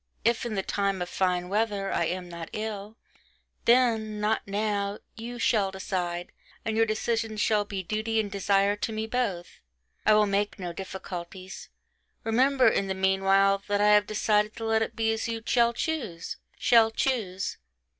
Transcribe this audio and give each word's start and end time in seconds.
If 0.25 0.47
in 0.47 0.55
the 0.55 0.63
time 0.63 0.99
of 1.03 1.09
fine 1.09 1.47
weather, 1.47 1.93
I 1.93 2.05
am 2.05 2.27
not 2.27 2.49
ill,... 2.53 2.97
then... 3.65 4.19
not 4.19 4.41
now... 4.47 4.97
you 5.15 5.37
shall 5.37 5.69
decide, 5.69 6.31
and 6.65 6.75
your 6.75 6.87
decision 6.87 7.37
shall 7.37 7.65
be 7.65 7.83
duty 7.83 8.19
and 8.19 8.31
desire 8.31 8.75
to 8.77 8.91
me, 8.91 9.05
both 9.05 9.59
I 10.03 10.15
will 10.15 10.25
make 10.25 10.57
no 10.57 10.73
difficulties. 10.73 11.69
Remember, 12.23 12.67
in 12.67 12.87
the 12.87 12.95
meanwhile, 12.95 13.61
that 13.67 13.79
I 13.79 13.89
have 13.89 14.07
decided 14.07 14.55
to 14.55 14.65
let 14.65 14.81
it 14.81 14.95
be 14.95 15.13
as 15.13 15.27
you 15.27 15.43
shall 15.45 15.71
choose... 15.71 16.37
shall 16.57 16.89
choose. 16.89 17.59